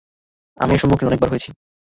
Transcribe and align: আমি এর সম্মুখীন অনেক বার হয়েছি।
আমি 0.57 0.71
এর 0.73 0.81
সম্মুখীন 0.81 1.07
অনেক 1.07 1.19
বার 1.21 1.31
হয়েছি। 1.31 1.49